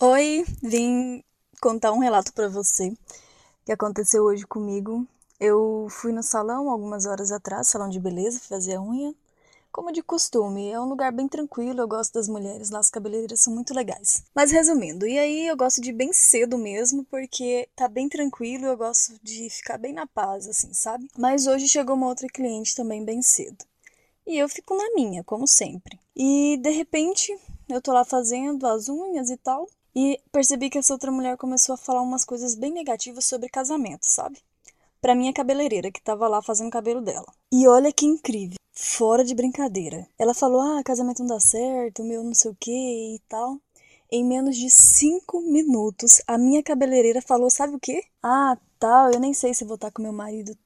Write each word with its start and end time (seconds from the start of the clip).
Oi, 0.00 0.44
vim 0.62 1.24
contar 1.60 1.90
um 1.90 1.98
relato 1.98 2.32
para 2.32 2.48
você 2.48 2.96
que 3.64 3.72
aconteceu 3.72 4.22
hoje 4.22 4.46
comigo. 4.46 5.04
Eu 5.40 5.88
fui 5.90 6.12
no 6.12 6.22
salão 6.22 6.70
algumas 6.70 7.04
horas 7.04 7.32
atrás, 7.32 7.66
salão 7.66 7.88
de 7.88 7.98
beleza, 7.98 8.38
fazer 8.38 8.76
a 8.76 8.80
unha, 8.80 9.12
como 9.72 9.90
de 9.90 10.00
costume. 10.00 10.70
É 10.70 10.80
um 10.80 10.88
lugar 10.88 11.10
bem 11.10 11.26
tranquilo, 11.26 11.80
eu 11.80 11.88
gosto 11.88 12.14
das 12.14 12.28
mulheres 12.28 12.70
lá, 12.70 12.78
as 12.78 12.90
cabeleireiras 12.90 13.40
são 13.40 13.52
muito 13.52 13.74
legais. 13.74 14.22
Mas 14.32 14.52
resumindo, 14.52 15.04
e 15.04 15.18
aí 15.18 15.48
eu 15.48 15.56
gosto 15.56 15.80
de 15.80 15.90
ir 15.90 15.94
bem 15.94 16.12
cedo 16.12 16.56
mesmo, 16.56 17.04
porque 17.06 17.68
tá 17.74 17.88
bem 17.88 18.08
tranquilo, 18.08 18.66
eu 18.66 18.76
gosto 18.76 19.18
de 19.20 19.50
ficar 19.50 19.78
bem 19.78 19.92
na 19.92 20.06
paz, 20.06 20.46
assim, 20.46 20.72
sabe? 20.72 21.08
Mas 21.18 21.48
hoje 21.48 21.66
chegou 21.66 21.96
uma 21.96 22.06
outra 22.06 22.28
cliente 22.28 22.76
também 22.76 23.04
bem 23.04 23.20
cedo. 23.20 23.64
E 24.24 24.38
eu 24.38 24.48
fico 24.48 24.76
na 24.76 24.94
minha, 24.94 25.24
como 25.24 25.44
sempre. 25.48 25.98
E 26.14 26.56
de 26.58 26.70
repente, 26.70 27.36
eu 27.68 27.82
tô 27.82 27.92
lá 27.92 28.04
fazendo 28.04 28.64
as 28.64 28.88
unhas 28.88 29.28
e 29.28 29.36
tal. 29.36 29.68
E 30.00 30.20
percebi 30.30 30.70
que 30.70 30.78
essa 30.78 30.92
outra 30.92 31.10
mulher 31.10 31.36
começou 31.36 31.74
a 31.74 31.76
falar 31.76 32.02
umas 32.02 32.24
coisas 32.24 32.54
bem 32.54 32.70
negativas 32.70 33.24
sobre 33.24 33.48
casamento, 33.48 34.04
sabe? 34.04 34.38
Pra 35.00 35.12
minha 35.12 35.32
cabeleireira 35.32 35.90
que 35.90 36.00
tava 36.00 36.28
lá 36.28 36.40
fazendo 36.40 36.68
o 36.68 36.70
cabelo 36.70 37.00
dela. 37.00 37.26
E 37.50 37.66
olha 37.66 37.92
que 37.92 38.06
incrível, 38.06 38.58
fora 38.72 39.24
de 39.24 39.34
brincadeira. 39.34 40.06
Ela 40.16 40.34
falou: 40.34 40.60
ah, 40.60 40.84
casamento 40.84 41.18
não 41.18 41.26
dá 41.26 41.40
certo, 41.40 42.04
meu 42.04 42.22
não 42.22 42.32
sei 42.32 42.52
o 42.52 42.56
que 42.60 43.16
e 43.16 43.18
tal. 43.28 43.58
Em 44.08 44.24
menos 44.24 44.56
de 44.56 44.70
cinco 44.70 45.40
minutos, 45.40 46.22
a 46.28 46.38
minha 46.38 46.62
cabeleireira 46.62 47.20
falou: 47.20 47.50
sabe 47.50 47.74
o 47.74 47.80
que? 47.80 48.00
Ah, 48.22 48.56
tal, 48.78 49.10
eu 49.10 49.18
nem 49.18 49.34
sei 49.34 49.52
se 49.52 49.64
vou 49.64 49.74
estar 49.74 49.90
com 49.90 50.00
meu 50.00 50.12
marido 50.12 50.56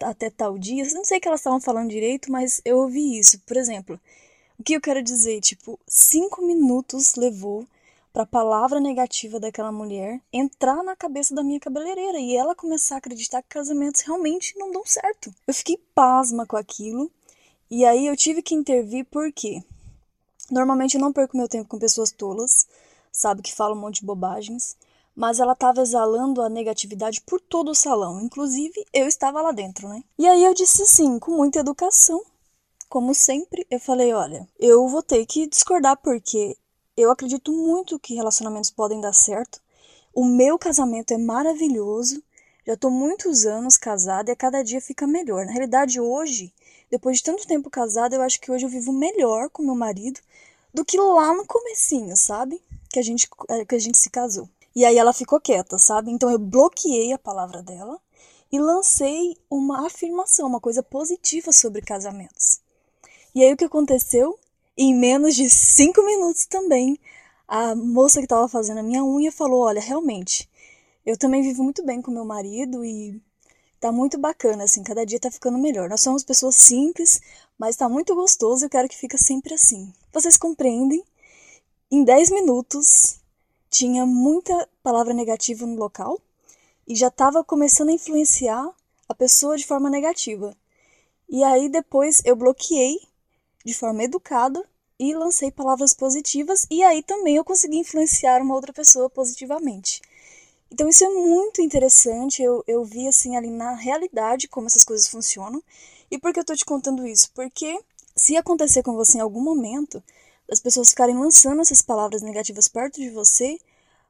até 0.00 0.30
tal 0.30 0.56
dia. 0.56 0.84
Não 0.94 1.04
sei 1.04 1.18
o 1.18 1.20
que 1.20 1.26
elas 1.26 1.40
estavam 1.40 1.60
falando 1.60 1.90
direito, 1.90 2.30
mas 2.30 2.62
eu 2.64 2.78
ouvi 2.78 3.18
isso. 3.18 3.40
Por 3.40 3.56
exemplo, 3.56 3.98
o 4.60 4.62
que 4.62 4.74
eu 4.74 4.80
quero 4.80 5.02
dizer? 5.02 5.40
Tipo, 5.40 5.76
cinco 5.88 6.40
minutos 6.46 7.16
levou 7.16 7.66
para 8.16 8.22
a 8.22 8.26
palavra 8.26 8.80
negativa 8.80 9.38
daquela 9.38 9.70
mulher 9.70 10.22
entrar 10.32 10.82
na 10.82 10.96
cabeça 10.96 11.34
da 11.34 11.42
minha 11.42 11.60
cabeleireira 11.60 12.18
e 12.18 12.34
ela 12.34 12.54
começar 12.54 12.94
a 12.94 12.98
acreditar 12.98 13.42
que 13.42 13.48
casamentos 13.50 14.00
realmente 14.00 14.58
não 14.58 14.72
dão 14.72 14.86
certo. 14.86 15.30
Eu 15.46 15.52
fiquei 15.52 15.76
pasma 15.94 16.46
com 16.46 16.56
aquilo 16.56 17.10
e 17.70 17.84
aí 17.84 18.06
eu 18.06 18.16
tive 18.16 18.40
que 18.40 18.54
intervir 18.54 19.04
porque 19.10 19.62
normalmente 20.50 20.94
eu 20.94 21.00
não 21.02 21.12
perco 21.12 21.36
meu 21.36 21.46
tempo 21.46 21.68
com 21.68 21.78
pessoas 21.78 22.10
tolas, 22.10 22.66
sabe, 23.12 23.42
que 23.42 23.54
falam 23.54 23.76
um 23.76 23.80
monte 23.82 24.00
de 24.00 24.06
bobagens, 24.06 24.78
mas 25.14 25.38
ela 25.38 25.52
estava 25.52 25.82
exalando 25.82 26.40
a 26.40 26.48
negatividade 26.48 27.20
por 27.20 27.38
todo 27.38 27.72
o 27.72 27.74
salão, 27.74 28.22
inclusive 28.22 28.82
eu 28.94 29.06
estava 29.06 29.42
lá 29.42 29.52
dentro, 29.52 29.90
né? 29.90 30.02
E 30.18 30.26
aí 30.26 30.42
eu 30.42 30.54
disse 30.54 30.84
assim, 30.84 31.18
com 31.18 31.32
muita 31.32 31.58
educação, 31.58 32.24
como 32.88 33.14
sempre, 33.14 33.66
eu 33.70 33.78
falei: 33.78 34.14
olha, 34.14 34.48
eu 34.58 34.88
vou 34.88 35.02
ter 35.02 35.26
que 35.26 35.46
discordar 35.46 35.98
porque 35.98 36.56
eu 36.96 37.10
acredito 37.10 37.52
muito 37.52 37.98
que 37.98 38.14
relacionamentos 38.14 38.70
podem 38.70 39.00
dar 39.00 39.12
certo. 39.12 39.60
O 40.14 40.24
meu 40.24 40.58
casamento 40.58 41.12
é 41.12 41.18
maravilhoso. 41.18 42.22
Já 42.66 42.72
estou 42.72 42.90
muitos 42.90 43.44
anos 43.44 43.76
casada 43.76 44.30
e 44.30 44.32
a 44.32 44.36
cada 44.36 44.62
dia 44.62 44.80
fica 44.80 45.06
melhor. 45.06 45.44
Na 45.44 45.52
realidade, 45.52 46.00
hoje, 46.00 46.52
depois 46.90 47.18
de 47.18 47.24
tanto 47.24 47.46
tempo 47.46 47.68
casada, 47.68 48.16
eu 48.16 48.22
acho 48.22 48.40
que 48.40 48.50
hoje 48.50 48.64
eu 48.64 48.70
vivo 48.70 48.92
melhor 48.92 49.50
com 49.50 49.62
meu 49.62 49.74
marido 49.74 50.20
do 50.72 50.84
que 50.84 50.98
lá 50.98 51.34
no 51.34 51.46
comecinho, 51.46 52.16
sabe? 52.16 52.60
Que 52.90 52.98
a 52.98 53.02
gente 53.02 53.28
que 53.68 53.74
a 53.74 53.78
gente 53.78 53.98
se 53.98 54.10
casou. 54.10 54.48
E 54.74 54.84
aí 54.84 54.96
ela 54.98 55.12
ficou 55.12 55.40
quieta, 55.40 55.78
sabe? 55.78 56.10
Então 56.10 56.30
eu 56.30 56.38
bloqueei 56.38 57.12
a 57.12 57.18
palavra 57.18 57.62
dela 57.62 58.00
e 58.50 58.58
lancei 58.58 59.36
uma 59.50 59.86
afirmação, 59.86 60.46
uma 60.46 60.60
coisa 60.60 60.82
positiva 60.82 61.52
sobre 61.52 61.82
casamentos. 61.82 62.60
E 63.34 63.42
aí 63.42 63.52
o 63.52 63.56
que 63.56 63.64
aconteceu? 63.64 64.38
Em 64.78 64.94
menos 64.94 65.34
de 65.34 65.48
cinco 65.48 66.04
minutos 66.04 66.44
também, 66.44 67.00
a 67.48 67.74
moça 67.74 68.18
que 68.18 68.26
estava 68.26 68.46
fazendo 68.46 68.80
a 68.80 68.82
minha 68.82 69.02
unha 69.02 69.32
falou: 69.32 69.62
Olha, 69.62 69.80
realmente, 69.80 70.50
eu 71.04 71.16
também 71.16 71.40
vivo 71.40 71.62
muito 71.62 71.82
bem 71.82 72.02
com 72.02 72.10
meu 72.10 72.26
marido 72.26 72.84
e 72.84 73.18
tá 73.80 73.90
muito 73.90 74.18
bacana, 74.18 74.64
assim, 74.64 74.82
cada 74.82 75.06
dia 75.06 75.18
tá 75.18 75.30
ficando 75.30 75.56
melhor. 75.56 75.88
Nós 75.88 76.02
somos 76.02 76.22
pessoas 76.22 76.56
simples, 76.56 77.20
mas 77.58 77.76
tá 77.76 77.88
muito 77.88 78.14
gostoso 78.14 78.64
e 78.64 78.66
eu 78.66 78.70
quero 78.70 78.88
que 78.88 78.98
fique 78.98 79.16
sempre 79.16 79.54
assim. 79.54 79.90
Vocês 80.12 80.36
compreendem? 80.36 81.02
Em 81.90 82.04
10 82.04 82.30
minutos 82.30 83.20
tinha 83.70 84.04
muita 84.04 84.68
palavra 84.82 85.14
negativa 85.14 85.64
no 85.64 85.76
local 85.76 86.20
e 86.86 86.94
já 86.94 87.08
estava 87.08 87.42
começando 87.42 87.88
a 87.88 87.92
influenciar 87.92 88.70
a 89.08 89.14
pessoa 89.14 89.56
de 89.56 89.66
forma 89.66 89.88
negativa. 89.88 90.54
E 91.28 91.42
aí 91.42 91.68
depois 91.70 92.20
eu 92.26 92.36
bloqueei 92.36 92.98
de 93.66 93.74
forma 93.74 94.04
educada 94.04 94.64
e 94.96 95.12
lancei 95.12 95.50
palavras 95.50 95.92
positivas 95.92 96.68
e 96.70 96.84
aí 96.84 97.02
também 97.02 97.34
eu 97.34 97.44
consegui 97.44 97.78
influenciar 97.78 98.40
uma 98.40 98.54
outra 98.54 98.72
pessoa 98.72 99.10
positivamente. 99.10 100.00
Então 100.70 100.88
isso 100.88 101.04
é 101.04 101.08
muito 101.08 101.60
interessante, 101.60 102.44
eu, 102.44 102.62
eu 102.68 102.84
vi 102.84 103.08
assim 103.08 103.36
ali 103.36 103.50
na 103.50 103.74
realidade 103.74 104.46
como 104.46 104.68
essas 104.68 104.84
coisas 104.84 105.08
funcionam. 105.08 105.60
E 106.08 106.16
por 106.16 106.32
que 106.32 106.38
eu 106.38 106.44
tô 106.44 106.54
te 106.54 106.64
contando 106.64 107.04
isso? 107.04 107.28
Porque 107.34 107.76
se 108.14 108.36
acontecer 108.36 108.84
com 108.84 108.94
você 108.94 109.18
em 109.18 109.20
algum 109.20 109.42
momento, 109.42 110.00
as 110.48 110.60
pessoas 110.60 110.90
ficarem 110.90 111.18
lançando 111.18 111.60
essas 111.60 111.82
palavras 111.82 112.22
negativas 112.22 112.68
perto 112.68 113.00
de 113.00 113.10
você, 113.10 113.58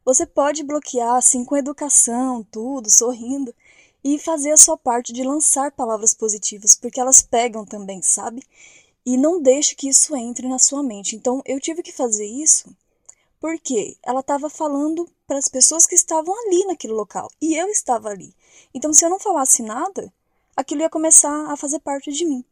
você 0.05 0.27
pode 0.27 0.63
bloquear 0.63 1.17
assim 1.17 1.47
com 1.47 1.57
educação, 1.57 2.47
tudo, 2.51 2.91
sorrindo 2.91 3.55
e 4.05 4.19
fazer 4.19 4.51
a 4.51 4.57
sua 4.59 4.77
parte 4.77 5.15
de 5.15 5.25
lançar 5.25 5.73
palavras 5.73 6.13
positivas, 6.13 6.77
porque 6.77 7.01
elas 7.01 7.23
pegam 7.23 7.65
também, 7.65 8.03
sabe? 8.03 8.43
E 9.07 9.17
não 9.17 9.41
deixe 9.41 9.77
que 9.77 9.89
isso 9.89 10.17
entre 10.17 10.49
na 10.49 10.59
sua 10.59 10.83
mente. 10.83 11.15
Então 11.15 11.41
eu 11.47 11.61
tive 11.61 11.83
que 11.83 11.93
fazer 11.93 12.27
isso 12.27 12.77
porque 13.41 13.97
ela 14.03 14.21
estava 14.21 14.51
falando 14.51 15.09
para 15.27 15.39
as 15.39 15.49
pessoas 15.49 15.87
que 15.87 15.95
estavam 15.95 16.35
ali 16.35 16.67
naquele 16.67 16.93
local 16.93 17.31
e 17.41 17.55
eu 17.55 17.69
estava 17.69 18.09
ali. 18.09 18.35
Então 18.75 18.93
se 18.93 19.05
eu 19.05 19.11
não 19.11 19.21
falasse 19.21 19.63
nada, 19.63 20.13
aquilo 20.57 20.81
ia 20.81 20.91
começar 20.91 21.53
a 21.53 21.57
fazer 21.57 21.79
parte 21.79 22.11
de 22.11 22.25
mim. 22.25 22.45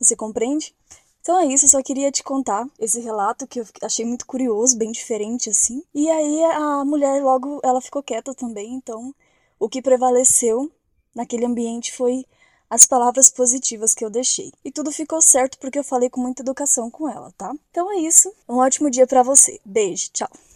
Você 0.00 0.16
compreende? 0.16 0.74
Então 1.20 1.38
é 1.38 1.46
isso, 1.46 1.66
eu 1.66 1.68
só 1.68 1.82
queria 1.82 2.10
te 2.10 2.22
contar 2.22 2.66
esse 2.78 2.98
relato 3.00 3.46
que 3.46 3.60
eu 3.60 3.66
achei 3.82 4.06
muito 4.06 4.24
curioso, 4.24 4.78
bem 4.78 4.90
diferente 4.90 5.50
assim. 5.50 5.82
E 5.94 6.08
aí 6.08 6.44
a 6.44 6.82
mulher 6.84 7.22
logo 7.22 7.60
ela 7.62 7.80
ficou 7.80 8.02
quieta 8.02 8.34
também, 8.34 8.72
então 8.72 9.14
o 9.58 9.68
que 9.68 9.82
prevaleceu 9.82 10.72
naquele 11.14 11.44
ambiente 11.44 11.92
foi 11.92 12.24
as 12.70 12.86
palavras 12.86 13.28
positivas 13.28 13.94
que 13.94 14.04
eu 14.04 14.08
deixei. 14.08 14.52
E 14.64 14.70
tudo 14.70 14.92
ficou 14.92 15.20
certo 15.20 15.58
porque 15.58 15.78
eu 15.78 15.84
falei 15.84 16.08
com 16.08 16.20
muita 16.20 16.42
educação 16.42 16.88
com 16.90 17.08
ela, 17.08 17.32
tá? 17.36 17.52
Então 17.70 17.90
é 17.92 17.96
isso. 17.96 18.32
Um 18.48 18.56
ótimo 18.58 18.88
dia 18.88 19.06
para 19.06 19.22
você. 19.24 19.60
Beijo, 19.64 20.08
tchau. 20.12 20.30